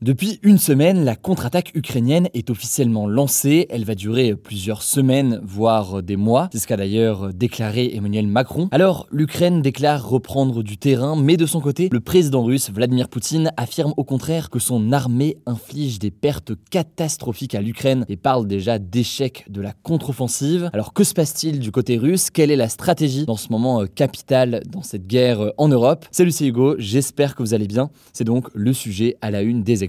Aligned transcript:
Depuis 0.00 0.38
une 0.44 0.58
semaine, 0.58 1.04
la 1.04 1.16
contre-attaque 1.16 1.72
ukrainienne 1.74 2.28
est 2.32 2.50
officiellement 2.50 3.08
lancée. 3.08 3.66
Elle 3.68 3.84
va 3.84 3.96
durer 3.96 4.36
plusieurs 4.36 4.84
semaines, 4.84 5.40
voire 5.42 6.04
des 6.04 6.14
mois. 6.14 6.48
C'est 6.52 6.60
ce 6.60 6.68
qu'a 6.68 6.76
d'ailleurs 6.76 7.34
déclaré 7.34 7.96
Emmanuel 7.96 8.28
Macron. 8.28 8.68
Alors, 8.70 9.08
l'Ukraine 9.10 9.60
déclare 9.60 10.08
reprendre 10.08 10.62
du 10.62 10.78
terrain, 10.78 11.16
mais 11.20 11.36
de 11.36 11.46
son 11.46 11.60
côté, 11.60 11.88
le 11.90 11.98
président 11.98 12.44
russe 12.44 12.70
Vladimir 12.70 13.08
Poutine 13.08 13.50
affirme 13.56 13.92
au 13.96 14.04
contraire 14.04 14.50
que 14.50 14.60
son 14.60 14.92
armée 14.92 15.38
inflige 15.46 15.98
des 15.98 16.12
pertes 16.12 16.52
catastrophiques 16.70 17.56
à 17.56 17.60
l'Ukraine 17.60 18.04
et 18.08 18.16
parle 18.16 18.46
déjà 18.46 18.78
d'échec 18.78 19.46
de 19.48 19.60
la 19.60 19.72
contre-offensive. 19.72 20.70
Alors, 20.74 20.92
que 20.92 21.02
se 21.02 21.12
passe-t-il 21.12 21.58
du 21.58 21.72
côté 21.72 21.98
russe? 21.98 22.30
Quelle 22.30 22.52
est 22.52 22.56
la 22.56 22.68
stratégie 22.68 23.26
dans 23.26 23.36
ce 23.36 23.48
moment 23.50 23.80
euh, 23.80 23.86
capital 23.86 24.62
dans 24.70 24.82
cette 24.82 25.08
guerre 25.08 25.40
euh, 25.40 25.50
en 25.58 25.66
Europe? 25.66 26.06
Salut, 26.12 26.30
c'est 26.30 26.46
Hugo. 26.46 26.76
J'espère 26.78 27.34
que 27.34 27.42
vous 27.42 27.52
allez 27.52 27.66
bien. 27.66 27.90
C'est 28.12 28.22
donc 28.22 28.46
le 28.54 28.72
sujet 28.72 29.16
à 29.22 29.32
la 29.32 29.42
une 29.42 29.64
des 29.64 29.87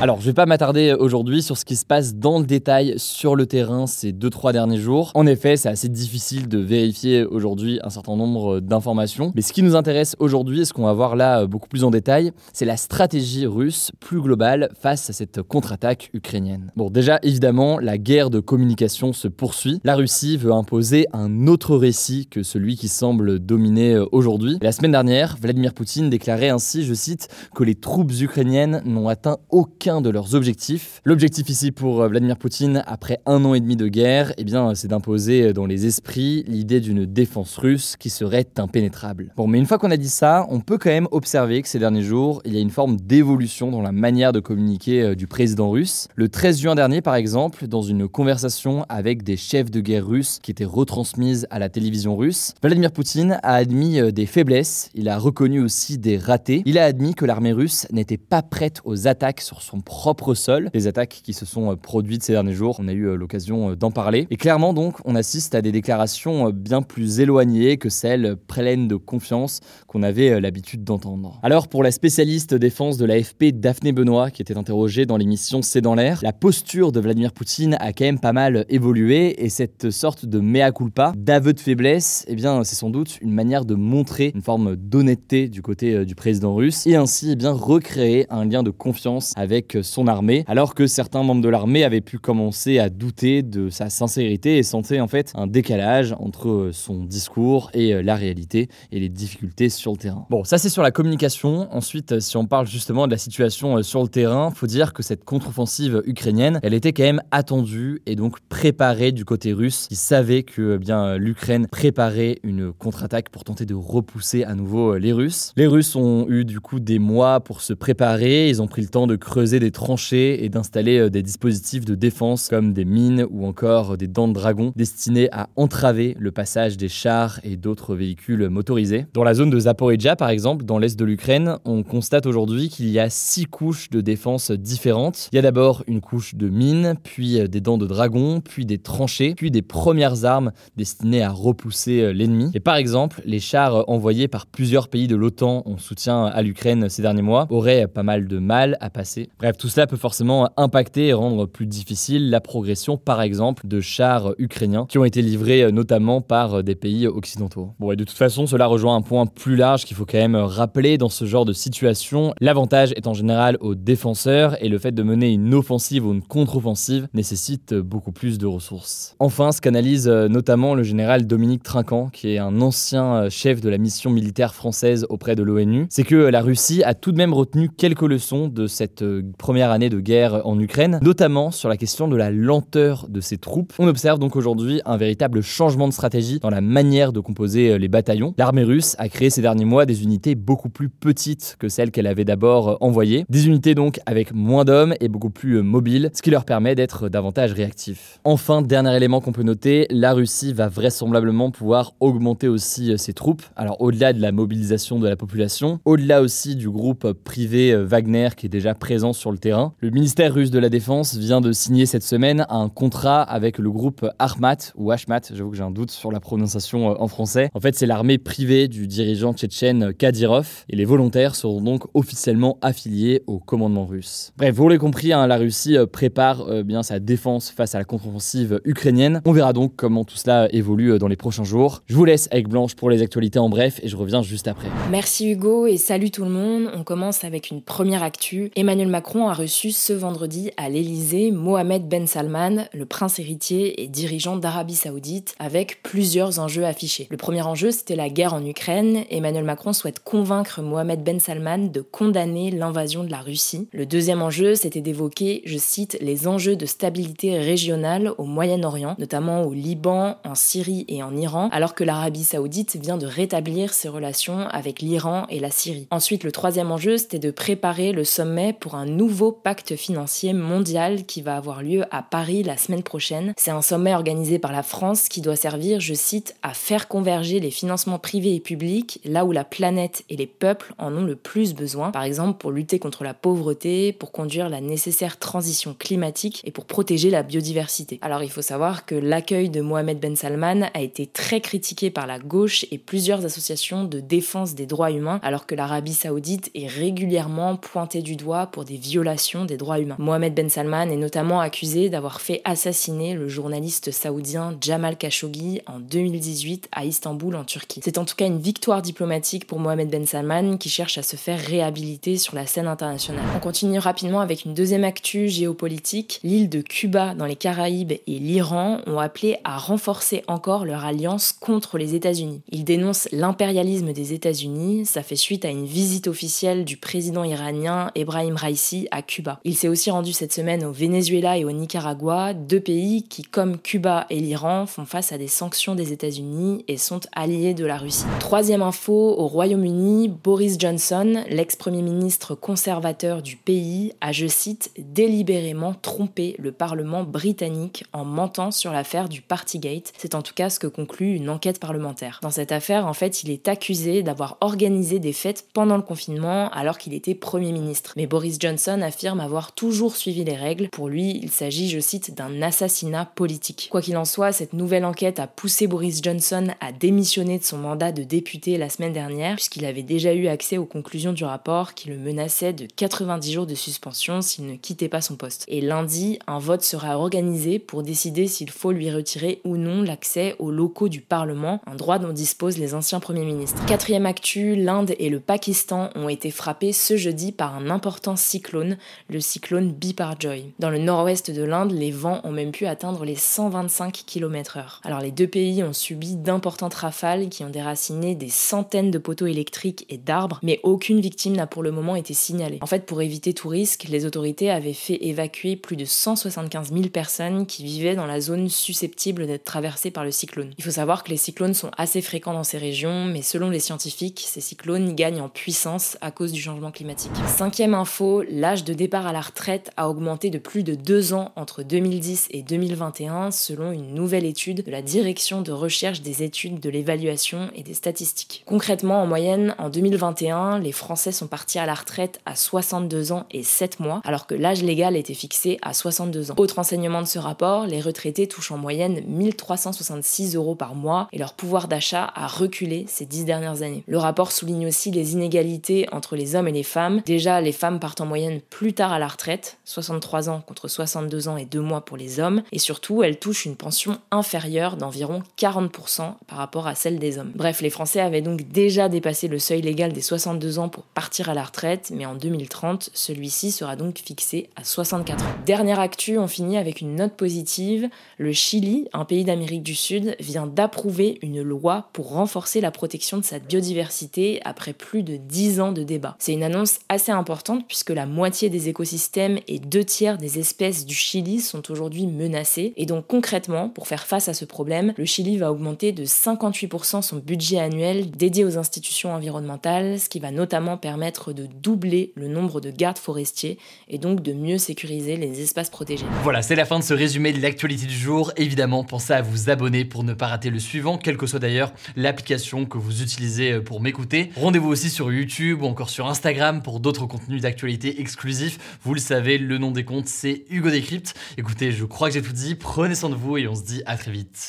Alors, 0.00 0.20
je 0.20 0.26
vais 0.26 0.32
pas 0.32 0.46
m'attarder 0.46 0.92
aujourd'hui 0.92 1.42
sur 1.42 1.56
ce 1.56 1.64
qui 1.64 1.76
se 1.76 1.84
passe 1.84 2.14
dans 2.14 2.38
le 2.38 2.46
détail 2.46 2.94
sur 2.96 3.36
le 3.36 3.46
terrain 3.46 3.86
ces 3.86 4.12
2-3 4.12 4.52
derniers 4.52 4.78
jours. 4.78 5.10
En 5.14 5.26
effet, 5.26 5.56
c'est 5.56 5.68
assez 5.68 5.88
difficile 5.88 6.48
de 6.48 6.58
vérifier 6.58 7.24
aujourd'hui 7.24 7.80
un 7.82 7.90
certain 7.90 8.16
nombre 8.16 8.60
d'informations. 8.60 9.32
Mais 9.34 9.42
ce 9.42 9.52
qui 9.52 9.62
nous 9.62 9.76
intéresse 9.76 10.14
aujourd'hui, 10.18 10.66
ce 10.66 10.72
qu'on 10.72 10.84
va 10.84 10.92
voir 10.92 11.16
là 11.16 11.46
beaucoup 11.46 11.68
plus 11.68 11.84
en 11.84 11.90
détail, 11.90 12.32
c'est 12.52 12.64
la 12.64 12.76
stratégie 12.76 13.46
russe 13.46 13.90
plus 14.00 14.20
globale 14.20 14.70
face 14.80 15.10
à 15.10 15.12
cette 15.12 15.42
contre-attaque 15.42 16.10
ukrainienne. 16.14 16.72
Bon, 16.76 16.90
déjà, 16.90 17.18
évidemment, 17.22 17.78
la 17.78 17.98
guerre 17.98 18.30
de 18.30 18.40
communication 18.40 19.12
se 19.12 19.28
poursuit. 19.28 19.80
La 19.84 19.96
Russie 19.96 20.36
veut 20.36 20.52
imposer 20.52 21.06
un 21.12 21.46
autre 21.46 21.76
récit 21.76 22.26
que 22.26 22.42
celui 22.42 22.76
qui 22.76 22.88
semble 22.88 23.38
dominer 23.38 23.98
aujourd'hui. 24.12 24.58
La 24.62 24.72
semaine 24.72 24.92
dernière, 24.92 25.36
Vladimir 25.40 25.74
Poutine 25.74 26.10
déclarait 26.10 26.50
ainsi, 26.50 26.84
je 26.84 26.94
cite, 26.94 27.28
que 27.54 27.64
les 27.64 27.74
troupes 27.74 28.12
ukrainiennes 28.20 28.82
n'ont 28.84 29.07
atteint 29.08 29.38
aucun 29.50 30.00
de 30.00 30.10
leurs 30.10 30.34
objectifs. 30.34 31.00
L'objectif 31.04 31.48
ici 31.48 31.72
pour 31.72 32.02
euh, 32.02 32.08
Vladimir 32.08 32.36
Poutine, 32.36 32.82
après 32.86 33.20
un 33.26 33.44
an 33.44 33.54
et 33.54 33.60
demi 33.60 33.76
de 33.76 33.88
guerre, 33.88 34.32
eh 34.38 34.44
bien, 34.44 34.74
c'est 34.74 34.88
d'imposer 34.88 35.52
dans 35.52 35.66
les 35.66 35.86
esprits 35.86 36.44
l'idée 36.46 36.80
d'une 36.80 37.04
défense 37.04 37.56
russe 37.56 37.96
qui 37.98 38.10
serait 38.10 38.46
impénétrable. 38.56 39.32
Bon, 39.36 39.46
mais 39.46 39.58
une 39.58 39.66
fois 39.66 39.78
qu'on 39.78 39.90
a 39.90 39.96
dit 39.96 40.08
ça, 40.08 40.46
on 40.50 40.60
peut 40.60 40.78
quand 40.78 40.90
même 40.90 41.08
observer 41.10 41.62
que 41.62 41.68
ces 41.68 41.78
derniers 41.78 42.02
jours, 42.02 42.42
il 42.44 42.54
y 42.54 42.58
a 42.58 42.60
une 42.60 42.70
forme 42.70 42.96
d'évolution 42.96 43.70
dans 43.70 43.82
la 43.82 43.92
manière 43.92 44.32
de 44.32 44.40
communiquer 44.40 45.02
euh, 45.02 45.14
du 45.14 45.26
président 45.26 45.70
russe. 45.70 46.08
Le 46.14 46.28
13 46.28 46.60
juin 46.60 46.74
dernier, 46.74 47.00
par 47.00 47.14
exemple, 47.14 47.66
dans 47.66 47.82
une 47.82 48.08
conversation 48.08 48.84
avec 48.88 49.22
des 49.22 49.36
chefs 49.36 49.70
de 49.70 49.80
guerre 49.80 50.06
russes 50.06 50.38
qui 50.42 50.50
étaient 50.50 50.64
retransmises 50.64 51.46
à 51.50 51.58
la 51.58 51.68
télévision 51.68 52.16
russe, 52.16 52.54
Vladimir 52.62 52.92
Poutine 52.92 53.38
a 53.42 53.54
admis 53.54 54.00
euh, 54.00 54.10
des 54.10 54.26
faiblesses, 54.26 54.90
il 54.94 55.08
a 55.08 55.18
reconnu 55.18 55.60
aussi 55.60 55.98
des 55.98 56.18
ratés, 56.18 56.62
il 56.66 56.78
a 56.78 56.84
admis 56.84 57.14
que 57.14 57.24
l'armée 57.24 57.52
russe 57.52 57.86
n'était 57.92 58.16
pas 58.16 58.42
prête 58.42 58.80
aux 58.84 58.97
attaques 59.06 59.40
sur 59.40 59.62
son 59.62 59.80
propre 59.80 60.34
sol, 60.34 60.70
des 60.72 60.86
attaques 60.86 61.20
qui 61.22 61.32
se 61.32 61.46
sont 61.46 61.72
euh, 61.72 61.76
produites 61.76 62.22
ces 62.22 62.32
derniers 62.32 62.52
jours. 62.52 62.76
On 62.78 62.88
a 62.88 62.92
eu 62.92 63.08
euh, 63.08 63.14
l'occasion 63.14 63.70
euh, 63.70 63.76
d'en 63.76 63.90
parler. 63.90 64.26
Et 64.30 64.36
clairement 64.36 64.72
donc, 64.72 64.96
on 65.04 65.14
assiste 65.14 65.54
à 65.54 65.62
des 65.62 65.72
déclarations 65.72 66.50
bien 66.50 66.82
plus 66.82 67.20
éloignées 67.20 67.76
que 67.76 67.88
celles 67.88 68.36
pleines 68.36 68.88
de 68.88 68.96
confiance 68.96 69.60
qu'on 69.86 70.02
avait 70.02 70.40
l'habitude 70.40 70.84
d'entendre. 70.84 71.38
Alors 71.42 71.68
pour 71.68 71.82
la 71.82 71.90
spécialiste 71.90 72.54
défense 72.54 72.96
de 72.96 73.04
l'AFP 73.04 73.52
Daphné 73.52 73.92
Benoît, 73.92 74.30
qui 74.30 74.42
était 74.42 74.56
interrogée 74.56 75.06
dans 75.06 75.16
l'émission 75.16 75.62
C'est 75.62 75.80
dans 75.80 75.94
l'air, 75.94 76.20
la 76.22 76.32
posture 76.32 76.92
de 76.92 77.00
Vladimir 77.00 77.32
Poutine 77.32 77.76
a 77.80 77.92
quand 77.92 78.04
même 78.04 78.20
pas 78.20 78.32
mal 78.32 78.64
évolué 78.68 79.44
et 79.44 79.48
cette 79.48 79.90
sorte 79.90 80.26
de 80.26 80.40
mea 80.40 80.72
culpa, 80.72 81.12
d'aveu 81.16 81.52
de 81.52 81.60
faiblesse, 81.60 82.24
eh 82.28 82.34
bien 82.34 82.64
c'est 82.64 82.76
sans 82.76 82.90
doute 82.90 83.18
une 83.20 83.32
manière 83.32 83.64
de 83.64 83.74
montrer 83.74 84.32
une 84.34 84.42
forme 84.42 84.76
d'honnêteté 84.76 85.48
du 85.48 85.62
côté 85.62 86.04
du 86.04 86.14
président 86.14 86.54
russe 86.54 86.86
et 86.86 86.96
ainsi 86.96 87.32
eh 87.32 87.36
bien 87.36 87.52
recréer 87.52 88.26
un 88.30 88.44
lien 88.44 88.62
de 88.62 88.70
confiance 88.70 88.87
avec 89.36 89.78
son 89.82 90.06
armée, 90.06 90.44
alors 90.46 90.74
que 90.74 90.86
certains 90.86 91.22
membres 91.22 91.42
de 91.42 91.48
l'armée 91.48 91.84
avaient 91.84 92.00
pu 92.00 92.18
commencer 92.18 92.78
à 92.78 92.90
douter 92.90 93.42
de 93.42 93.70
sa 93.70 93.90
sincérité 93.90 94.58
et 94.58 94.62
sentaient 94.62 95.00
en 95.00 95.08
fait 95.08 95.32
un 95.34 95.46
décalage 95.46 96.14
entre 96.18 96.70
son 96.72 97.04
discours 97.04 97.70
et 97.74 98.02
la 98.02 98.16
réalité 98.16 98.68
et 98.92 99.00
les 99.00 99.08
difficultés 99.08 99.68
sur 99.68 99.92
le 99.92 99.98
terrain. 99.98 100.26
Bon, 100.30 100.44
ça 100.44 100.58
c'est 100.58 100.68
sur 100.68 100.82
la 100.82 100.90
communication. 100.90 101.68
Ensuite, 101.72 102.20
si 102.20 102.36
on 102.36 102.46
parle 102.46 102.66
justement 102.66 103.06
de 103.06 103.12
la 103.12 103.18
situation 103.18 103.82
sur 103.82 104.02
le 104.02 104.08
terrain, 104.08 104.50
faut 104.50 104.66
dire 104.66 104.92
que 104.92 105.02
cette 105.02 105.24
contre-offensive 105.24 106.02
ukrainienne, 106.06 106.60
elle 106.62 106.74
était 106.74 106.92
quand 106.92 107.04
même 107.04 107.22
attendue 107.30 108.02
et 108.06 108.16
donc 108.16 108.38
préparée 108.48 109.12
du 109.12 109.24
côté 109.24 109.52
russe, 109.52 109.86
qui 109.88 109.96
savait 109.96 110.42
que 110.42 110.76
bien 110.76 111.16
l'Ukraine 111.16 111.66
préparait 111.66 112.38
une 112.42 112.72
contre-attaque 112.72 113.28
pour 113.30 113.44
tenter 113.44 113.66
de 113.66 113.74
repousser 113.74 114.44
à 114.44 114.54
nouveau 114.54 114.96
les 114.96 115.12
Russes. 115.12 115.52
Les 115.56 115.66
Russes 115.66 115.96
ont 115.96 116.26
eu 116.28 116.44
du 116.44 116.60
coup 116.60 116.80
des 116.80 116.98
mois 116.98 117.40
pour 117.40 117.60
se 117.60 117.72
préparer, 117.72 118.48
ils 118.48 118.62
ont 118.62 118.66
le 118.80 118.88
temps 118.88 119.06
de 119.06 119.16
creuser 119.16 119.60
des 119.60 119.70
tranchées 119.70 120.44
et 120.44 120.48
d'installer 120.48 120.98
euh, 120.98 121.10
des 121.10 121.22
dispositifs 121.22 121.84
de 121.84 121.94
défense 121.94 122.48
comme 122.48 122.72
des 122.72 122.84
mines 122.84 123.26
ou 123.30 123.46
encore 123.46 123.96
des 123.96 124.06
dents 124.06 124.28
de 124.28 124.32
dragon 124.32 124.72
destinés 124.76 125.28
à 125.32 125.48
entraver 125.56 126.16
le 126.18 126.30
passage 126.30 126.76
des 126.76 126.88
chars 126.88 127.40
et 127.44 127.56
d'autres 127.56 127.94
véhicules 127.94 128.48
motorisés. 128.48 129.06
Dans 129.14 129.24
la 129.24 129.34
zone 129.34 129.50
de 129.50 129.58
Zaporizhia, 129.58 130.16
par 130.16 130.30
exemple, 130.30 130.64
dans 130.64 130.78
l'est 130.78 130.98
de 130.98 131.04
l'Ukraine, 131.04 131.56
on 131.64 131.82
constate 131.82 132.26
aujourd'hui 132.26 132.68
qu'il 132.68 132.88
y 132.88 132.98
a 132.98 133.10
six 133.10 133.46
couches 133.46 133.90
de 133.90 134.00
défense 134.00 134.50
différentes. 134.50 135.28
Il 135.32 135.36
y 135.36 135.38
a 135.38 135.42
d'abord 135.42 135.82
une 135.86 136.00
couche 136.00 136.34
de 136.34 136.48
mines, 136.48 136.94
puis 137.02 137.40
euh, 137.40 137.46
des 137.46 137.60
dents 137.60 137.78
de 137.78 137.86
dragon, 137.86 138.40
puis 138.40 138.66
des 138.66 138.78
tranchées, 138.78 139.34
puis 139.36 139.50
des 139.50 139.62
premières 139.62 140.24
armes 140.24 140.52
destinées 140.76 141.22
à 141.22 141.30
repousser 141.30 142.00
euh, 142.00 142.12
l'ennemi. 142.12 142.50
Et 142.54 142.60
par 142.60 142.76
exemple, 142.76 143.22
les 143.24 143.40
chars 143.40 143.88
envoyés 143.88 144.28
par 144.28 144.46
plusieurs 144.46 144.88
pays 144.88 145.06
de 145.06 145.16
l'OTAN 145.16 145.62
en 145.66 145.78
soutien 145.78 146.24
à 146.24 146.42
l'Ukraine 146.42 146.88
ces 146.88 147.02
derniers 147.02 147.22
mois 147.22 147.46
auraient 147.50 147.86
pas 147.86 148.02
mal 148.02 148.26
de 148.26 148.38
mal 148.38 148.67
à 148.80 148.90
passer. 148.90 149.30
Bref, 149.38 149.56
tout 149.56 149.68
cela 149.68 149.86
peut 149.86 149.96
forcément 149.96 150.50
impacter 150.56 151.08
et 151.08 151.12
rendre 151.12 151.46
plus 151.46 151.66
difficile 151.66 152.30
la 152.30 152.40
progression, 152.40 152.96
par 152.96 153.22
exemple, 153.22 153.66
de 153.66 153.80
chars 153.80 154.34
ukrainiens 154.38 154.86
qui 154.88 154.98
ont 154.98 155.04
été 155.04 155.22
livrés 155.22 155.62
euh, 155.62 155.70
notamment 155.70 156.20
par 156.20 156.54
euh, 156.54 156.62
des 156.62 156.74
pays 156.74 157.06
occidentaux. 157.06 157.70
Bon, 157.78 157.92
et 157.92 157.96
de 157.96 158.04
toute 158.04 158.16
façon, 158.16 158.46
cela 158.46 158.66
rejoint 158.66 158.96
un 158.96 159.02
point 159.02 159.26
plus 159.26 159.56
large 159.56 159.84
qu'il 159.84 159.96
faut 159.96 160.04
quand 160.04 160.18
même 160.18 160.36
rappeler 160.36 160.98
dans 160.98 161.08
ce 161.08 161.24
genre 161.24 161.44
de 161.44 161.52
situation. 161.52 162.32
L'avantage 162.40 162.92
est 162.92 163.06
en 163.06 163.14
général 163.14 163.56
aux 163.60 163.74
défenseurs 163.74 164.62
et 164.62 164.68
le 164.68 164.78
fait 164.78 164.92
de 164.92 165.02
mener 165.02 165.32
une 165.32 165.54
offensive 165.54 166.06
ou 166.06 166.12
une 166.12 166.22
contre-offensive 166.22 167.08
nécessite 167.14 167.74
beaucoup 167.74 168.12
plus 168.12 168.38
de 168.38 168.46
ressources. 168.46 169.14
Enfin, 169.18 169.52
ce 169.52 169.60
qu'analyse 169.60 170.08
euh, 170.08 170.28
notamment 170.28 170.74
le 170.74 170.82
général 170.82 171.26
Dominique 171.26 171.62
Trinquant, 171.62 172.08
qui 172.08 172.34
est 172.34 172.38
un 172.38 172.60
ancien 172.60 173.28
chef 173.28 173.60
de 173.60 173.68
la 173.68 173.78
mission 173.78 174.10
militaire 174.10 174.54
française 174.54 175.06
auprès 175.08 175.36
de 175.36 175.42
l'ONU, 175.42 175.86
c'est 175.90 176.04
que 176.04 176.16
la 176.16 176.40
Russie 176.40 176.82
a 176.84 176.94
tout 176.94 177.12
de 177.12 177.16
même 177.16 177.32
retenu 177.32 177.68
quelques 177.68 178.02
leçons 178.02 178.48
de 178.58 178.66
cette 178.66 179.02
euh, 179.02 179.22
première 179.38 179.70
année 179.70 179.88
de 179.88 180.00
guerre 180.00 180.44
en 180.44 180.58
Ukraine, 180.58 180.98
notamment 181.00 181.52
sur 181.52 181.68
la 181.68 181.76
question 181.76 182.08
de 182.08 182.16
la 182.16 182.30
lenteur 182.32 183.06
de 183.08 183.20
ses 183.20 183.38
troupes. 183.38 183.72
On 183.78 183.86
observe 183.86 184.18
donc 184.18 184.34
aujourd'hui 184.34 184.80
un 184.84 184.96
véritable 184.96 185.42
changement 185.42 185.86
de 185.86 185.92
stratégie 185.92 186.40
dans 186.40 186.50
la 186.50 186.60
manière 186.60 187.12
de 187.12 187.20
composer 187.20 187.70
euh, 187.70 187.78
les 187.78 187.86
bataillons. 187.86 188.34
L'armée 188.36 188.64
russe 188.64 188.96
a 188.98 189.08
créé 189.08 189.30
ces 189.30 189.42
derniers 189.42 189.64
mois 189.64 189.86
des 189.86 190.02
unités 190.02 190.34
beaucoup 190.34 190.70
plus 190.70 190.88
petites 190.88 191.56
que 191.60 191.68
celles 191.68 191.92
qu'elle 191.92 192.08
avait 192.08 192.24
d'abord 192.24 192.68
euh, 192.68 192.76
envoyées. 192.80 193.24
Des 193.28 193.46
unités 193.46 193.76
donc 193.76 194.00
avec 194.06 194.34
moins 194.34 194.64
d'hommes 194.64 194.94
et 195.00 195.08
beaucoup 195.08 195.30
plus 195.30 195.62
mobiles, 195.62 196.10
ce 196.12 196.20
qui 196.20 196.30
leur 196.30 196.44
permet 196.44 196.74
d'être 196.74 197.08
davantage 197.08 197.52
réactifs. 197.52 198.18
Enfin, 198.24 198.60
dernier 198.60 198.96
élément 198.96 199.20
qu'on 199.20 199.32
peut 199.32 199.44
noter, 199.44 199.86
la 199.90 200.14
Russie 200.14 200.52
va 200.52 200.68
vraisemblablement 200.68 201.52
pouvoir 201.52 201.92
augmenter 202.00 202.48
aussi 202.48 202.98
ses 202.98 203.12
troupes. 203.12 203.42
Alors 203.54 203.80
au-delà 203.80 204.12
de 204.12 204.20
la 204.20 204.32
mobilisation 204.32 204.98
de 204.98 205.06
la 205.08 205.16
population, 205.16 205.78
au-delà 205.84 206.22
aussi 206.22 206.56
du 206.56 206.68
groupe 206.68 207.12
privé 207.12 207.76
Wagner 207.76 208.30
qui 208.36 208.47
déjà 208.48 208.74
présent 208.74 209.12
sur 209.12 209.30
le 209.30 209.38
terrain. 209.38 209.74
Le 209.80 209.90
ministère 209.90 210.34
russe 210.34 210.50
de 210.50 210.58
la 210.58 210.68
Défense 210.68 211.16
vient 211.16 211.40
de 211.40 211.52
signer 211.52 211.86
cette 211.86 212.02
semaine 212.02 212.46
un 212.48 212.68
contrat 212.68 213.22
avec 213.22 213.58
le 213.58 213.70
groupe 213.70 214.06
Armat 214.18 214.72
ou 214.76 214.90
Ashmat, 214.90 215.20
j'avoue 215.32 215.50
que 215.50 215.56
j'ai 215.56 215.62
un 215.62 215.70
doute 215.70 215.90
sur 215.90 216.10
la 216.10 216.20
prononciation 216.20 216.90
euh, 216.90 216.94
en 216.98 217.08
français. 217.08 217.50
En 217.54 217.60
fait, 217.60 217.74
c'est 217.74 217.86
l'armée 217.86 218.18
privée 218.18 218.68
du 218.68 218.86
dirigeant 218.86 219.32
tchétchène 219.32 219.92
Kadyrov 219.92 220.64
et 220.68 220.76
les 220.76 220.84
volontaires 220.84 221.34
seront 221.34 221.60
donc 221.60 221.84
officiellement 221.94 222.58
affiliés 222.62 223.22
au 223.26 223.38
commandement 223.38 223.86
russe. 223.86 224.32
Bref, 224.36 224.54
vous 224.54 224.68
l'avez 224.68 224.78
compris, 224.78 225.12
hein, 225.12 225.26
la 225.26 225.36
Russie 225.36 225.76
euh, 225.76 225.86
prépare 225.86 226.42
euh, 226.42 226.62
bien 226.62 226.82
sa 226.82 226.98
défense 226.98 227.50
face 227.50 227.74
à 227.74 227.78
la 227.78 227.84
contre-offensive 227.84 228.60
ukrainienne. 228.64 229.20
On 229.24 229.32
verra 229.32 229.52
donc 229.52 229.74
comment 229.76 230.04
tout 230.04 230.16
cela 230.16 230.48
évolue 230.52 230.98
dans 230.98 231.08
les 231.08 231.16
prochains 231.16 231.44
jours. 231.44 231.82
Je 231.86 231.94
vous 231.94 232.04
laisse 232.04 232.28
avec 232.30 232.48
Blanche 232.48 232.74
pour 232.74 232.90
les 232.90 233.02
actualités 233.02 233.38
en 233.38 233.48
bref 233.48 233.80
et 233.82 233.88
je 233.88 233.96
reviens 233.96 234.22
juste 234.22 234.48
après. 234.48 234.68
Merci 234.90 235.30
Hugo 235.30 235.66
et 235.66 235.76
salut 235.76 236.10
tout 236.10 236.24
le 236.24 236.30
monde. 236.30 236.70
On 236.74 236.84
commence 236.84 237.24
avec 237.24 237.50
une 237.50 237.62
première 237.62 238.02
actu 238.02 238.27
Emmanuel 238.56 238.88
Macron 238.88 239.28
a 239.28 239.34
reçu 239.34 239.70
ce 239.70 239.92
vendredi 239.92 240.50
à 240.56 240.68
l'Elysée 240.68 241.30
Mohamed 241.30 241.88
Ben 241.88 242.06
Salman, 242.06 242.66
le 242.72 242.86
prince 242.86 243.18
héritier 243.18 243.82
et 243.82 243.88
dirigeant 243.88 244.36
d'Arabie 244.36 244.74
Saoudite, 244.74 245.34
avec 245.38 245.82
plusieurs 245.82 246.38
enjeux 246.38 246.64
affichés. 246.64 247.06
Le 247.10 247.16
premier 247.16 247.42
enjeu, 247.42 247.70
c'était 247.70 247.96
la 247.96 248.08
guerre 248.08 248.34
en 248.34 248.44
Ukraine. 248.44 249.04
Emmanuel 249.10 249.44
Macron 249.44 249.72
souhaite 249.72 250.00
convaincre 250.00 250.62
Mohamed 250.62 251.02
Ben 251.02 251.20
Salman 251.20 251.70
de 251.72 251.80
condamner 251.80 252.50
l'invasion 252.50 253.04
de 253.04 253.10
la 253.10 253.20
Russie. 253.20 253.68
Le 253.72 253.86
deuxième 253.86 254.22
enjeu, 254.22 254.54
c'était 254.54 254.80
d'évoquer, 254.80 255.42
je 255.44 255.58
cite, 255.58 255.96
les 256.00 256.28
enjeux 256.28 256.56
de 256.56 256.66
stabilité 256.66 257.38
régionale 257.38 258.12
au 258.18 258.24
Moyen-Orient, 258.24 258.96
notamment 258.98 259.42
au 259.42 259.52
Liban, 259.52 260.16
en 260.24 260.34
Syrie 260.34 260.84
et 260.88 261.02
en 261.02 261.16
Iran, 261.16 261.48
alors 261.52 261.74
que 261.74 261.84
l'Arabie 261.84 262.24
Saoudite 262.24 262.76
vient 262.76 262.98
de 262.98 263.06
rétablir 263.06 263.72
ses 263.72 263.88
relations 263.88 264.40
avec 264.48 264.80
l'Iran 264.80 265.26
et 265.30 265.40
la 265.40 265.50
Syrie. 265.50 265.86
Ensuite, 265.90 266.24
le 266.24 266.32
troisième 266.32 266.70
enjeu, 266.70 266.96
c'était 266.96 267.18
de 267.18 267.30
préparer 267.30 267.92
le 267.92 268.04
sommet 268.18 268.52
pour 268.52 268.74
un 268.74 268.84
nouveau 268.84 269.30
pacte 269.30 269.76
financier 269.76 270.32
mondial 270.32 271.04
qui 271.04 271.22
va 271.22 271.36
avoir 271.36 271.62
lieu 271.62 271.84
à 271.92 272.02
Paris 272.02 272.42
la 272.42 272.56
semaine 272.56 272.82
prochaine. 272.82 273.32
C'est 273.36 273.52
un 273.52 273.62
sommet 273.62 273.94
organisé 273.94 274.40
par 274.40 274.50
la 274.50 274.64
France 274.64 275.08
qui 275.08 275.20
doit 275.20 275.36
servir, 275.36 275.78
je 275.78 275.94
cite, 275.94 276.34
à 276.42 276.52
faire 276.52 276.88
converger 276.88 277.38
les 277.38 277.52
financements 277.52 278.00
privés 278.00 278.34
et 278.34 278.40
publics 278.40 279.00
là 279.04 279.24
où 279.24 279.30
la 279.30 279.44
planète 279.44 280.02
et 280.10 280.16
les 280.16 280.26
peuples 280.26 280.74
en 280.78 280.96
ont 280.96 281.04
le 281.04 281.14
plus 281.14 281.54
besoin, 281.54 281.92
par 281.92 282.02
exemple 282.02 282.38
pour 282.38 282.50
lutter 282.50 282.80
contre 282.80 283.04
la 283.04 283.14
pauvreté, 283.14 283.92
pour 283.92 284.10
conduire 284.10 284.48
la 284.48 284.60
nécessaire 284.60 285.20
transition 285.20 285.76
climatique 285.78 286.42
et 286.44 286.50
pour 286.50 286.64
protéger 286.64 287.10
la 287.10 287.22
biodiversité. 287.22 288.00
Alors 288.02 288.24
il 288.24 288.30
faut 288.30 288.42
savoir 288.42 288.84
que 288.84 288.96
l'accueil 288.96 289.48
de 289.48 289.60
Mohamed 289.60 290.00
Ben 290.00 290.16
Salman 290.16 290.70
a 290.74 290.80
été 290.80 291.06
très 291.06 291.40
critiqué 291.40 291.92
par 291.92 292.08
la 292.08 292.18
gauche 292.18 292.66
et 292.72 292.78
plusieurs 292.78 293.24
associations 293.24 293.84
de 293.84 294.00
défense 294.00 294.56
des 294.56 294.66
droits 294.66 294.90
humains, 294.90 295.20
alors 295.22 295.46
que 295.46 295.54
l'Arabie 295.54 295.94
saoudite 295.94 296.50
est 296.56 296.66
régulièrement 296.66 297.54
pointée 297.54 298.02
du 298.02 298.07
doigt 298.16 298.46
pour 298.46 298.64
des 298.64 298.76
violations 298.76 299.44
des 299.44 299.56
droits 299.56 299.80
humains. 299.80 299.96
Mohamed 299.98 300.34
Ben 300.34 300.48
Salman 300.48 300.90
est 300.90 300.96
notamment 300.96 301.40
accusé 301.40 301.88
d'avoir 301.88 302.20
fait 302.20 302.40
assassiner 302.44 303.14
le 303.14 303.28
journaliste 303.28 303.90
saoudien 303.90 304.56
Jamal 304.60 304.96
Khashoggi 304.96 305.60
en 305.66 305.80
2018 305.80 306.68
à 306.72 306.84
Istanbul 306.84 307.36
en 307.36 307.44
Turquie. 307.44 307.80
C'est 307.82 307.98
en 307.98 308.04
tout 308.04 308.16
cas 308.16 308.26
une 308.26 308.40
victoire 308.40 308.82
diplomatique 308.82 309.46
pour 309.46 309.58
Mohamed 309.58 309.90
Ben 309.90 310.06
Salman 310.06 310.56
qui 310.56 310.68
cherche 310.68 310.98
à 310.98 311.02
se 311.02 311.16
faire 311.16 311.38
réhabiliter 311.38 312.16
sur 312.16 312.34
la 312.34 312.46
scène 312.46 312.66
internationale. 312.66 313.24
On 313.36 313.40
continue 313.40 313.78
rapidement 313.78 314.20
avec 314.20 314.44
une 314.44 314.54
deuxième 314.54 314.84
actu 314.84 315.28
géopolitique. 315.28 316.20
L'île 316.22 316.48
de 316.48 316.60
Cuba 316.60 317.14
dans 317.14 317.26
les 317.26 317.36
Caraïbes 317.36 317.92
et 317.92 318.18
l'Iran 318.18 318.80
ont 318.86 318.98
appelé 318.98 319.36
à 319.44 319.58
renforcer 319.58 320.22
encore 320.26 320.64
leur 320.64 320.84
alliance 320.84 321.32
contre 321.32 321.78
les 321.78 321.94
États-Unis. 321.94 322.42
Ils 322.50 322.64
dénoncent 322.64 323.08
l'impérialisme 323.12 323.92
des 323.92 324.12
États-Unis, 324.12 324.86
ça 324.86 325.02
fait 325.02 325.16
suite 325.16 325.44
à 325.44 325.50
une 325.50 325.66
visite 325.66 326.08
officielle 326.08 326.64
du 326.64 326.76
président 326.76 327.24
iranien 327.24 327.90
Ebrahim 327.98 328.36
Raisi 328.36 328.86
à 328.90 329.02
Cuba. 329.02 329.40
Il 329.44 329.56
s'est 329.56 329.68
aussi 329.68 329.90
rendu 329.90 330.12
cette 330.12 330.32
semaine 330.32 330.64
au 330.64 330.72
Venezuela 330.72 331.36
et 331.36 331.44
au 331.44 331.52
Nicaragua, 331.52 332.32
deux 332.32 332.60
pays 332.60 333.02
qui, 333.02 333.22
comme 333.22 333.58
Cuba 333.58 334.06
et 334.10 334.20
l'Iran, 334.20 334.66
font 334.66 334.84
face 334.84 335.12
à 335.12 335.18
des 335.18 335.28
sanctions 335.28 335.74
des 335.74 335.92
États-Unis 335.92 336.64
et 336.68 336.76
sont 336.76 337.00
alliés 337.12 337.54
de 337.54 337.64
la 337.64 337.76
Russie. 337.76 338.06
Troisième 338.20 338.62
info, 338.62 339.14
au 339.18 339.26
Royaume-Uni, 339.26 340.08
Boris 340.08 340.56
Johnson, 340.58 341.24
l'ex-premier 341.28 341.82
ministre 341.82 342.34
conservateur 342.34 343.22
du 343.22 343.36
pays, 343.36 343.92
a, 344.00 344.12
je 344.12 344.26
cite, 344.26 344.70
délibérément 344.78 345.74
trompé 345.74 346.36
le 346.38 346.52
Parlement 346.52 347.02
britannique 347.02 347.84
en 347.92 348.04
mentant 348.04 348.50
sur 348.50 348.72
l'affaire 348.72 349.08
du 349.08 349.22
Partygate. 349.22 349.92
C'est 349.98 350.14
en 350.14 350.22
tout 350.22 350.34
cas 350.34 350.50
ce 350.50 350.58
que 350.58 350.66
conclut 350.66 351.14
une 351.14 351.30
enquête 351.30 351.58
parlementaire. 351.60 352.20
Dans 352.22 352.30
cette 352.30 352.52
affaire, 352.52 352.86
en 352.86 352.94
fait, 352.94 353.22
il 353.22 353.30
est 353.30 353.48
accusé 353.48 354.02
d'avoir 354.02 354.36
organisé 354.40 354.98
des 354.98 355.12
fêtes 355.12 355.46
pendant 355.52 355.76
le 355.76 355.82
confinement 355.82 356.50
alors 356.50 356.78
qu'il 356.78 356.94
était 356.94 357.14
Premier 357.14 357.52
ministre. 357.52 357.87
Mais 357.96 358.06
Boris 358.06 358.38
Johnson 358.40 358.80
affirme 358.82 359.20
avoir 359.20 359.52
toujours 359.52 359.96
suivi 359.96 360.24
les 360.24 360.36
règles. 360.36 360.68
Pour 360.68 360.88
lui, 360.88 361.20
il 361.22 361.30
s'agit, 361.30 361.68
je 361.68 361.80
cite, 361.80 362.14
d'un 362.14 362.42
assassinat 362.42 363.04
politique. 363.04 363.68
Quoi 363.70 363.82
qu'il 363.82 363.96
en 363.96 364.04
soit, 364.04 364.32
cette 364.32 364.52
nouvelle 364.52 364.84
enquête 364.84 365.18
a 365.20 365.26
poussé 365.26 365.66
Boris 365.66 366.00
Johnson 366.02 366.48
à 366.60 366.72
démissionner 366.72 367.38
de 367.38 367.44
son 367.44 367.58
mandat 367.58 367.92
de 367.92 368.02
député 368.02 368.58
la 368.58 368.68
semaine 368.68 368.92
dernière, 368.92 369.36
puisqu'il 369.36 369.64
avait 369.64 369.82
déjà 369.82 370.14
eu 370.14 370.26
accès 370.28 370.58
aux 370.58 370.64
conclusions 370.64 371.12
du 371.12 371.24
rapport 371.24 371.74
qui 371.74 371.88
le 371.88 371.98
menaçait 371.98 372.52
de 372.52 372.66
90 372.66 373.32
jours 373.32 373.46
de 373.46 373.54
suspension 373.54 374.20
s'il 374.20 374.46
ne 374.46 374.56
quittait 374.56 374.88
pas 374.88 375.00
son 375.00 375.16
poste. 375.16 375.44
Et 375.48 375.60
lundi, 375.60 376.18
un 376.26 376.38
vote 376.38 376.62
sera 376.62 376.98
organisé 376.98 377.58
pour 377.58 377.82
décider 377.82 378.26
s'il 378.26 378.50
faut 378.50 378.72
lui 378.72 378.90
retirer 378.90 379.40
ou 379.44 379.56
non 379.56 379.82
l'accès 379.82 380.36
aux 380.38 380.50
locaux 380.50 380.88
du 380.88 381.00
Parlement, 381.00 381.60
un 381.66 381.74
droit 381.74 381.98
dont 381.98 382.12
disposent 382.12 382.58
les 382.58 382.74
anciens 382.74 383.00
premiers 383.00 383.24
ministres. 383.24 383.64
Quatrième 383.66 384.06
actu, 384.06 384.56
l'Inde 384.56 384.94
et 384.98 385.08
le 385.08 385.20
Pakistan 385.20 385.90
ont 385.94 386.08
été 386.08 386.30
frappés 386.30 386.72
ce 386.72 386.96
jeudi 386.96 387.32
par 387.32 387.54
un 387.54 387.70
important 387.78 388.16
cyclone, 388.16 388.76
le 389.08 389.20
cyclone 389.20 389.72
Biparjoy. 389.72 390.52
Dans 390.58 390.68
le 390.68 390.78
nord-ouest 390.78 391.30
de 391.30 391.44
l'Inde, 391.44 391.70
les 391.70 391.92
vents 391.92 392.20
ont 392.24 392.32
même 392.32 392.50
pu 392.50 392.66
atteindre 392.66 393.04
les 393.04 393.14
125 393.14 394.02
km/h. 394.04 394.80
Alors 394.82 394.98
les 394.98 395.12
deux 395.12 395.28
pays 395.28 395.62
ont 395.62 395.72
subi 395.72 396.16
d'importantes 396.16 396.74
rafales 396.74 397.28
qui 397.28 397.44
ont 397.44 397.50
déraciné 397.50 398.16
des 398.16 398.30
centaines 398.30 398.90
de 398.90 398.98
poteaux 398.98 399.28
électriques 399.28 399.86
et 399.90 399.96
d'arbres, 399.96 400.40
mais 400.42 400.58
aucune 400.64 401.00
victime 401.00 401.36
n'a 401.36 401.46
pour 401.46 401.62
le 401.62 401.70
moment 401.70 401.94
été 401.94 402.14
signalée. 402.14 402.58
En 402.62 402.66
fait, 402.66 402.84
pour 402.84 403.00
éviter 403.00 403.32
tout 403.32 403.48
risque, 403.48 403.84
les 403.88 404.06
autorités 404.06 404.50
avaient 404.50 404.72
fait 404.72 404.98
évacuer 405.06 405.54
plus 405.54 405.76
de 405.76 405.84
175 405.84 406.72
000 406.72 406.88
personnes 406.88 407.46
qui 407.46 407.62
vivaient 407.62 407.94
dans 407.94 408.06
la 408.06 408.20
zone 408.20 408.48
susceptible 408.48 409.28
d'être 409.28 409.44
traversée 409.44 409.92
par 409.92 410.02
le 410.02 410.10
cyclone. 410.10 410.50
Il 410.58 410.64
faut 410.64 410.72
savoir 410.72 411.04
que 411.04 411.10
les 411.10 411.16
cyclones 411.16 411.54
sont 411.54 411.70
assez 411.78 412.02
fréquents 412.02 412.32
dans 412.32 412.42
ces 412.42 412.58
régions, 412.58 413.04
mais 413.04 413.22
selon 413.22 413.50
les 413.50 413.60
scientifiques, 413.60 414.24
ces 414.26 414.40
cyclones 414.40 414.96
gagnent 414.96 415.20
en 415.20 415.28
puissance 415.28 415.96
à 416.00 416.10
cause 416.10 416.32
du 416.32 416.40
changement 416.40 416.72
climatique. 416.72 417.12
Cinquième 417.28 417.67
info, 417.74 418.22
l'âge 418.30 418.64
de 418.64 418.74
départ 418.74 419.06
à 419.06 419.12
la 419.12 419.20
retraite 419.20 419.70
a 419.76 419.88
augmenté 419.88 420.30
de 420.30 420.38
plus 420.38 420.62
de 420.62 420.74
deux 420.74 421.12
ans 421.14 421.32
entre 421.36 421.62
2010 421.62 422.28
et 422.30 422.42
2021 422.42 423.30
selon 423.30 423.72
une 423.72 423.94
nouvelle 423.94 424.24
étude 424.24 424.64
de 424.64 424.70
la 424.70 424.82
Direction 424.82 425.42
de 425.42 425.52
recherche 425.52 426.02
des 426.02 426.22
études 426.22 426.60
de 426.60 426.70
l'évaluation 426.70 427.50
et 427.54 427.62
des 427.62 427.74
statistiques. 427.74 428.42
Concrètement, 428.46 429.02
en 429.02 429.06
moyenne, 429.06 429.54
en 429.58 429.68
2021, 429.68 430.58
les 430.58 430.72
Français 430.72 431.12
sont 431.12 431.26
partis 431.26 431.58
à 431.58 431.66
la 431.66 431.74
retraite 431.74 432.20
à 432.26 432.34
62 432.34 433.12
ans 433.12 433.26
et 433.30 433.42
7 433.42 433.80
mois, 433.80 434.00
alors 434.04 434.26
que 434.26 434.34
l'âge 434.34 434.62
légal 434.62 434.96
était 434.96 435.14
fixé 435.14 435.58
à 435.62 435.74
62 435.74 436.30
ans. 436.30 436.34
Autre 436.36 436.58
enseignement 436.58 437.02
de 437.02 437.06
ce 437.06 437.18
rapport, 437.18 437.66
les 437.66 437.80
retraités 437.80 438.28
touchent 438.28 438.52
en 438.52 438.58
moyenne 438.58 439.02
1366 439.06 440.36
euros 440.36 440.54
par 440.54 440.74
mois 440.74 441.08
et 441.12 441.18
leur 441.18 441.34
pouvoir 441.34 441.68
d'achat 441.68 442.10
a 442.14 442.26
reculé 442.26 442.86
ces 442.88 443.06
10 443.06 443.24
dernières 443.24 443.62
années. 443.62 443.84
Le 443.86 443.98
rapport 443.98 444.32
souligne 444.32 444.66
aussi 444.66 444.90
les 444.90 445.12
inégalités 445.12 445.86
entre 445.92 446.16
les 446.16 446.34
hommes 446.34 446.48
et 446.48 446.52
les 446.52 446.62
femmes. 446.62 447.02
Déjà, 447.06 447.40
les 447.40 447.52
femmes 447.58 447.80
partent 447.80 448.00
en 448.00 448.06
moyenne 448.06 448.40
plus 448.40 448.72
tard 448.72 448.92
à 448.92 448.98
la 448.98 449.08
retraite, 449.08 449.58
63 449.64 450.28
ans 450.28 450.40
contre 450.46 450.68
62 450.68 451.28
ans 451.28 451.36
et 451.36 451.44
2 451.44 451.60
mois 451.60 451.84
pour 451.84 451.96
les 451.96 452.20
hommes, 452.20 452.42
et 452.52 452.58
surtout, 452.58 453.02
elles 453.02 453.18
touchent 453.18 453.46
une 453.46 453.56
pension 453.56 453.98
inférieure 454.10 454.76
d'environ 454.76 455.22
40% 455.38 456.14
par 456.26 456.38
rapport 456.38 456.66
à 456.66 456.74
celle 456.74 456.98
des 456.98 457.18
hommes. 457.18 457.32
Bref, 457.34 457.60
les 457.60 457.70
Français 457.70 458.00
avaient 458.00 458.22
donc 458.22 458.50
déjà 458.50 458.88
dépassé 458.88 459.28
le 459.28 459.38
seuil 459.38 459.60
légal 459.60 459.92
des 459.92 460.00
62 460.00 460.58
ans 460.58 460.68
pour 460.68 460.84
partir 460.84 461.28
à 461.28 461.34
la 461.34 461.44
retraite, 461.44 461.90
mais 461.94 462.06
en 462.06 462.14
2030, 462.14 462.90
celui-ci 462.94 463.50
sera 463.50 463.76
donc 463.76 463.98
fixé 463.98 464.48
à 464.56 464.64
64 464.64 465.24
ans. 465.24 465.28
Dernière 465.44 465.80
actu, 465.80 466.18
on 466.18 466.28
finit 466.28 466.56
avec 466.58 466.80
une 466.80 466.94
note 466.94 467.14
positive. 467.14 467.88
Le 468.18 468.32
Chili, 468.32 468.88
un 468.92 469.04
pays 469.04 469.24
d'Amérique 469.24 469.62
du 469.62 469.74
Sud, 469.74 470.16
vient 470.20 470.46
d'approuver 470.46 471.18
une 471.22 471.42
loi 471.42 471.88
pour 471.92 472.10
renforcer 472.10 472.60
la 472.60 472.70
protection 472.70 473.18
de 473.18 473.24
sa 473.24 473.38
biodiversité 473.38 474.40
après 474.44 474.72
plus 474.72 475.02
de 475.02 475.16
10 475.16 475.60
ans 475.60 475.72
de 475.72 475.82
débat. 475.82 476.16
C'est 476.18 476.32
une 476.32 476.42
annonce 476.42 476.78
assez 476.88 477.10
importante 477.10 477.37
puisque 477.66 477.90
la 477.90 478.06
moitié 478.06 478.50
des 478.50 478.68
écosystèmes 478.68 479.38
et 479.48 479.58
deux 479.58 479.84
tiers 479.84 480.18
des 480.18 480.38
espèces 480.38 480.86
du 480.86 480.94
Chili 480.94 481.40
sont 481.40 481.70
aujourd'hui 481.70 482.06
menacées. 482.06 482.72
Et 482.76 482.86
donc 482.86 483.06
concrètement, 483.06 483.68
pour 483.68 483.86
faire 483.86 484.06
face 484.06 484.28
à 484.28 484.34
ce 484.34 484.44
problème, 484.44 484.94
le 484.96 485.04
Chili 485.04 485.36
va 485.36 485.52
augmenter 485.52 485.92
de 485.92 486.04
58% 486.04 487.02
son 487.02 487.16
budget 487.16 487.58
annuel 487.58 488.10
dédié 488.10 488.44
aux 488.44 488.58
institutions 488.58 489.12
environnementales, 489.12 489.98
ce 489.98 490.08
qui 490.08 490.18
va 490.18 490.30
notamment 490.30 490.76
permettre 490.76 491.32
de 491.32 491.46
doubler 491.46 492.12
le 492.14 492.28
nombre 492.28 492.60
de 492.60 492.70
gardes 492.70 492.98
forestiers 492.98 493.58
et 493.88 493.98
donc 493.98 494.22
de 494.22 494.32
mieux 494.32 494.58
sécuriser 494.58 495.16
les 495.16 495.40
espaces 495.40 495.70
protégés. 495.70 496.06
Voilà, 496.22 496.42
c'est 496.42 496.56
la 496.56 496.64
fin 496.64 496.78
de 496.78 496.84
ce 496.84 496.94
résumé 496.94 497.32
de 497.32 497.40
l'actualité 497.40 497.86
du 497.86 497.96
jour. 497.96 498.32
Évidemment, 498.36 498.84
pensez 498.84 499.12
à 499.12 499.22
vous 499.22 499.50
abonner 499.50 499.84
pour 499.84 500.04
ne 500.04 500.14
pas 500.14 500.26
rater 500.26 500.50
le 500.50 500.58
suivant, 500.58 500.98
quelle 500.98 501.16
que 501.16 501.26
soit 501.26 501.38
d'ailleurs 501.38 501.72
l'application 501.96 502.66
que 502.66 502.78
vous 502.78 503.02
utilisez 503.02 503.60
pour 503.60 503.80
m'écouter. 503.80 504.30
Rendez-vous 504.36 504.68
aussi 504.68 504.90
sur 504.90 505.12
YouTube 505.12 505.62
ou 505.62 505.66
encore 505.66 505.90
sur 505.90 506.06
Instagram 506.08 506.62
pour 506.62 506.80
d'autres 506.80 507.06
contenus 507.06 507.27
d'actualité 507.36 508.00
exclusifs. 508.00 508.58
Vous 508.82 508.94
le 508.94 509.00
savez, 509.00 509.38
le 509.38 509.58
nom 509.58 509.70
des 509.70 509.84
comptes, 509.84 510.08
c'est 510.08 510.44
Hugo 510.50 510.70
Décrypte. 510.70 511.14
Écoutez, 511.36 511.72
je 511.72 511.84
crois 511.84 512.08
que 512.08 512.14
j'ai 512.14 512.22
tout 512.22 512.32
dit. 512.32 512.54
Prenez 512.54 512.94
soin 512.94 513.10
de 513.10 513.14
vous 513.14 513.36
et 513.36 513.46
on 513.46 513.54
se 513.54 513.64
dit 513.64 513.82
à 513.86 513.96
très 513.96 514.10
vite. 514.10 514.46